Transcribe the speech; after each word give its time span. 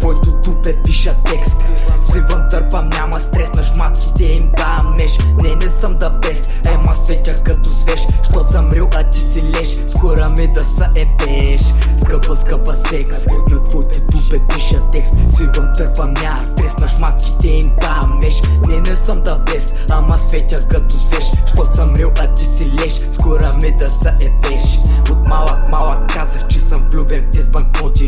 твоето 0.00 0.40
тупе 0.44 0.76
пиша 0.84 1.14
текст. 1.24 1.56
Свивам, 2.08 2.48
търпам, 2.50 2.88
няма 2.88 3.20
стрес 3.20 3.54
на 3.54 3.62
шматките 3.62 4.24
им 4.24 4.50
давам 4.56 4.94
меш 4.96 5.18
Не, 5.42 5.54
не 5.54 5.68
съм 5.68 5.98
да 5.98 6.10
бест, 6.10 6.50
ема 6.66 6.94
светя 6.94 7.42
като 7.42 7.68
свеж. 7.70 8.06
Щот 8.22 8.52
съм 8.52 8.68
рил, 8.72 8.88
а 8.96 9.10
ти 9.10 9.20
си 9.20 9.42
леш, 9.42 9.68
скоро 9.86 10.30
ми 10.38 10.48
да 10.48 10.64
са 10.64 10.88
ебеш 10.94 11.62
Скъпа, 12.00 12.36
скъпа 12.36 12.74
секс, 12.74 13.26
на 13.50 13.64
твоето 13.68 14.00
тупе 14.00 14.40
пиша 14.48 14.80
текст. 14.92 15.14
Свивам, 15.34 15.72
търпам, 15.76 16.14
няма 16.14 16.36
стрес 16.36 16.78
на 16.78 16.88
шматките 16.88 17.48
им 17.48 17.72
давам 17.80 18.18
меш 18.18 18.42
Не, 18.68 18.80
не 18.80 18.96
съм 18.96 19.22
да 19.22 19.36
бест, 19.36 19.74
ама 19.90 20.18
светя 20.18 20.68
като 20.68 20.96
свеж. 20.96 21.24
Щот 21.46 21.76
съм 21.76 21.94
рил, 21.94 22.10
а 22.20 22.34
ти 22.34 22.44
си 22.44 22.72
леш, 22.80 22.92
скоро 23.10 23.44
ми 23.62 23.76
да 23.78 23.88
са 23.88 24.14
ебеш 24.20 24.78
От 25.10 25.28
малък, 25.28 25.68
малък 25.68 26.12
казах, 26.14 26.48
че 26.48 26.58
съм 26.58 26.88
влюбен 26.90 27.26
в 27.26 27.32
тези 27.32 27.50
банкноти 27.50 28.01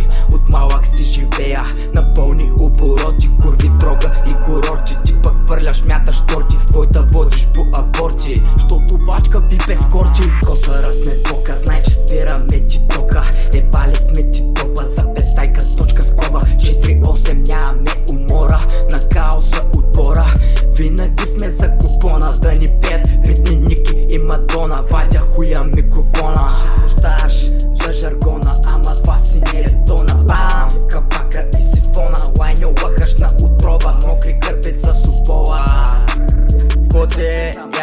Ви 9.40 9.58
без 9.68 9.80
С 9.80 10.46
косара 10.46 10.92
сме 10.92 11.14
бока, 11.30 11.56
знай, 11.56 11.80
че 11.82 11.90
спираме 11.90 12.66
ти 12.68 12.88
тока 12.88 13.24
Ебали 13.54 13.94
сме 13.94 14.30
ти 14.30 14.54
топа, 14.54 14.82
запетайка, 14.88 15.60
точка 15.78 16.02
скоба. 16.02 16.40
4-8 16.40 17.48
нямаме 17.48 17.90
умора 18.10 18.60
На 18.90 18.98
хаоса 19.14 19.62
отбора. 19.76 20.34
Винаги 20.76 21.24
сме 21.26 21.50
за 21.50 21.70
купона 21.70 22.26
Да 22.42 22.54
ни 22.54 22.68
пеят 22.82 23.08
битни 23.26 23.56
Ники 23.56 24.06
и 24.08 24.18
Мадона. 24.18 24.82
Вадя 24.90 25.18
хуя 25.18 25.64
микрофона 25.64 26.13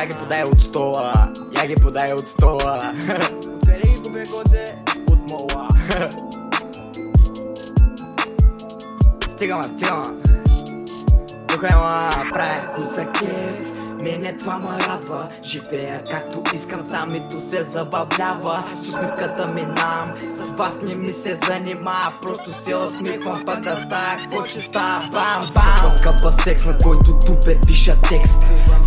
я 0.02 0.07
ги 0.07 0.16
подай 0.19 0.44
от 0.44 0.61
стола, 0.61 1.13
я 1.61 1.67
ги 1.67 1.75
подай 1.75 2.13
от 2.13 2.27
стола. 2.27 2.80
Откъде 3.55 3.81
ги 3.81 4.31
коце? 4.31 4.66
От 5.11 5.30
мола 5.30 5.67
Стигама, 9.29 9.63
стигама. 9.63 10.03
Тук 11.47 11.63
е 11.63 11.75
ма 11.75 12.11
правя 12.33 12.72
козакев 12.75 13.70
Мене 14.02 14.38
това 14.38 14.57
ме 14.57 14.67
радва. 14.88 15.27
Живея 15.44 16.03
както 16.11 16.55
искам, 16.55 16.81
самито 16.89 17.39
се 17.39 17.63
забавлява. 17.63 18.63
С 18.80 18.88
усмивката 18.88 19.47
минам 19.47 20.13
С 20.33 20.49
вас 20.49 20.77
не 20.81 20.95
ми 20.95 21.11
се 21.11 21.39
занимава 21.47 22.13
Просто 22.22 22.63
се 22.63 22.75
усмихвам 22.75 23.45
пък 23.45 23.59
да 23.59 23.77
стая 23.77 24.17
Какво 24.17 24.45
ще 24.45 24.59
става? 24.59 25.09
Бам, 25.11 25.49
бам! 25.55 25.91
Скъпа, 25.97 26.31
секс 26.44 26.66
на 26.66 26.77
който 26.77 27.19
тупе 27.25 27.59
пиша 27.67 27.95
текст. 28.09 28.39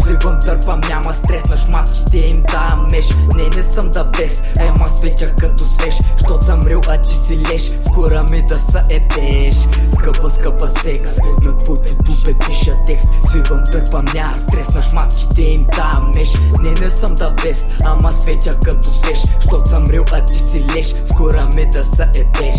Свивам, 0.03 0.39
търпам, 0.41 0.81
няма 0.89 1.15
стрес. 1.15 1.49
На 1.49 1.57
шматките 1.57 2.19
им 2.19 2.43
давам 2.53 2.87
меш. 2.91 3.15
Не, 3.35 3.57
не 3.57 3.63
съм 3.63 3.91
да 3.91 4.05
бест 4.05 4.45
Ема 4.61 4.89
светя 4.89 5.37
като 5.37 5.65
свеж. 5.65 5.95
Щот 6.17 6.43
съм 6.43 6.61
рил, 6.67 6.81
а 6.89 7.01
ти 7.01 7.15
си 7.15 7.39
леш. 7.53 7.73
Скоро 7.87 8.31
ми 8.31 8.43
да 8.47 8.57
са 8.57 8.85
ебеш 8.91 9.57
Скъпа, 9.95 10.31
скъпа 10.31 10.69
секс 10.69 11.11
На 11.43 11.59
твоето 11.59 11.95
тупе 11.95 12.35
пиша 12.47 12.73
текст. 12.87 13.07
Свивам, 13.29 13.63
търпам, 13.73 14.05
няма 14.15 14.37
стрес. 14.37 14.75
На 14.75 14.83
шматките 14.83 15.04
им 15.39 15.67
давам 15.77 16.11
меш. 16.15 16.29
Не, 16.63 16.71
не 16.71 16.91
съм 16.91 17.15
да 17.15 17.31
бест 17.31 17.67
Ама 17.85 18.13
светя 18.13 18.61
като 18.61 18.91
свеж 18.91 19.19
Щот 19.41 19.67
съм 19.67 19.85
рил, 19.85 20.05
а 20.13 20.25
ти 20.25 20.35
си 20.35 20.65
леш. 20.77 20.95
Скоро 21.05 21.37
ми 21.55 21.71
да 21.71 21.85
са 21.85 22.09
ебеш 22.15 22.59